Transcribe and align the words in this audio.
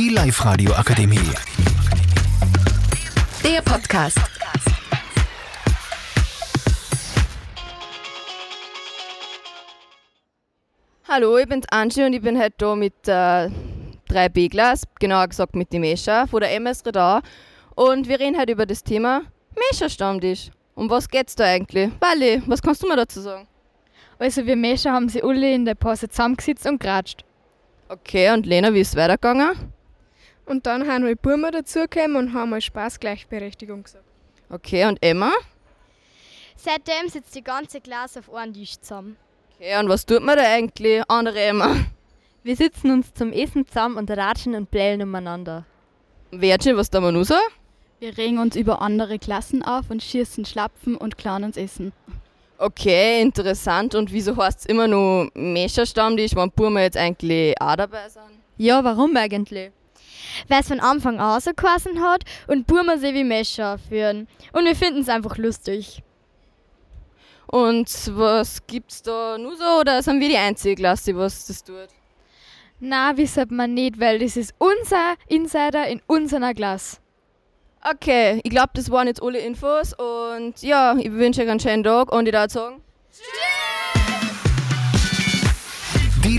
Die 0.00 0.08
Live-Radio 0.08 0.72
Akademie. 0.72 1.18
Der 3.44 3.60
Podcast. 3.60 4.16
Hallo, 11.06 11.36
ich 11.36 11.46
bin's 11.46 11.66
Angie 11.70 12.04
und 12.04 12.14
ich 12.14 12.22
bin 12.22 12.40
heute 12.40 12.54
da 12.56 12.74
mit 12.74 12.94
äh, 13.08 13.50
drei 14.08 14.30
B-Glas, 14.30 14.84
genauer 14.98 15.28
gesagt 15.28 15.54
mit 15.54 15.70
dem 15.70 15.82
Mescha 15.82 16.26
von 16.26 16.40
der 16.40 16.54
MS 16.54 16.86
Redar. 16.86 17.20
Und 17.74 18.08
wir 18.08 18.20
reden 18.20 18.40
heute 18.40 18.52
über 18.52 18.64
das 18.64 18.82
Thema 18.82 19.24
Mescha-Stammtisch. 19.54 20.50
Um 20.76 20.88
was 20.88 21.10
geht's 21.10 21.36
da 21.36 21.44
eigentlich? 21.44 21.90
Wally, 22.00 22.42
was 22.46 22.62
kannst 22.62 22.82
du 22.82 22.88
mir 22.88 22.96
dazu 22.96 23.20
sagen? 23.20 23.46
Also 24.18 24.46
wir 24.46 24.56
Mescher 24.56 24.92
haben 24.92 25.10
sie 25.10 25.22
alle 25.22 25.52
in 25.52 25.66
der 25.66 25.74
Pause 25.74 26.08
zusammengesetzt 26.08 26.66
und 26.66 26.80
geratscht. 26.80 27.22
Okay, 27.90 28.32
und 28.32 28.46
Lena, 28.46 28.72
wie 28.72 28.80
ist 28.80 28.88
es 28.88 28.96
weitergegangen? 28.96 29.74
Und 30.50 30.66
dann 30.66 30.88
haben 30.88 31.06
wir 31.06 31.14
Burma 31.14 31.52
dazugekommen 31.52 32.16
und 32.16 32.34
haben 32.34 32.50
mal 32.50 32.60
Spaßgleichberechtigung 32.60 33.84
gesagt. 33.84 34.04
Okay, 34.48 34.84
und 34.84 34.98
Emma? 35.00 35.30
Seitdem 36.56 37.08
sitzt 37.08 37.36
die 37.36 37.44
ganze 37.44 37.80
Klasse 37.80 38.18
auf 38.18 38.34
einem 38.34 38.52
Tisch 38.52 38.76
zusammen. 38.80 39.16
Okay, 39.54 39.78
und 39.78 39.88
was 39.88 40.04
tut 40.04 40.24
man 40.24 40.36
da 40.36 40.42
eigentlich? 40.42 41.04
Andere 41.06 41.40
Emma. 41.40 41.76
Wir 42.42 42.56
sitzen 42.56 42.90
uns 42.90 43.14
zum 43.14 43.30
Essen 43.32 43.64
zusammen 43.64 43.96
und 43.96 44.10
ratschen 44.10 44.56
und 44.56 44.72
blähen 44.72 45.00
umeinander. 45.00 45.66
Wertchen, 46.32 46.76
was 46.76 46.90
da 46.90 47.00
man 47.00 47.14
nur 47.14 47.24
so? 47.24 47.36
Wir 48.00 48.18
regen 48.18 48.40
uns 48.40 48.56
über 48.56 48.82
andere 48.82 49.20
Klassen 49.20 49.62
auf 49.62 49.88
und 49.88 50.02
schießen 50.02 50.44
Schlapfen 50.46 50.96
und 50.96 51.16
klauen 51.16 51.44
uns 51.44 51.56
Essen. 51.56 51.92
Okay, 52.58 53.22
interessant. 53.22 53.94
Und 53.94 54.12
wieso 54.12 54.36
heißt 54.36 54.60
es 54.60 54.66
immer 54.66 54.88
nur 54.88 55.30
Mescha-Stammtisch, 55.34 56.34
wenn 56.34 56.50
Burma 56.50 56.80
jetzt 56.80 56.96
eigentlich 56.96 57.54
auch 57.60 57.76
dabei 57.76 58.08
sind? 58.08 58.24
Ja, 58.56 58.82
warum 58.82 59.16
eigentlich? 59.16 59.70
Weil 60.48 60.60
es 60.60 60.68
von 60.68 60.80
Anfang 60.80 61.20
an 61.20 61.40
so 61.40 61.52
geheißen 61.54 62.02
hat 62.02 62.24
und 62.46 62.66
Burma 62.66 62.96
sie 62.98 63.14
wie 63.14 63.24
Mescher 63.24 63.78
führen. 63.78 64.28
Und 64.52 64.64
wir 64.64 64.76
finden 64.76 65.00
es 65.00 65.08
einfach 65.08 65.36
lustig. 65.36 66.02
Und 67.46 67.88
was 68.16 68.64
gibt's 68.66 69.02
da 69.02 69.36
nur 69.36 69.56
so 69.56 69.80
oder 69.80 70.02
sind 70.02 70.20
wir 70.20 70.28
die 70.28 70.36
einzige 70.36 70.76
Klasse, 70.76 71.12
die 71.12 71.16
was 71.16 71.46
das 71.46 71.64
tut? 71.64 71.88
Na, 72.78 73.16
wisset 73.16 73.50
man 73.50 73.74
nicht, 73.74 73.98
weil 73.98 74.20
das 74.20 74.36
ist 74.36 74.54
unser 74.58 75.14
Insider 75.26 75.86
in 75.88 76.00
unserer 76.06 76.54
Klasse. 76.54 76.98
Okay, 77.82 78.40
ich 78.44 78.50
glaube, 78.50 78.70
das 78.74 78.90
waren 78.90 79.06
jetzt 79.06 79.22
alle 79.22 79.38
Infos 79.38 79.94
und 79.94 80.62
ja, 80.62 80.94
ich 80.96 81.10
wünsche 81.12 81.42
euch 81.42 81.48
einen 81.48 81.60
schönen 81.60 81.82
Tag 81.82 82.12
und 82.12 82.28
ich 82.28 82.34
würde 82.34 82.52
sagen, 82.52 82.82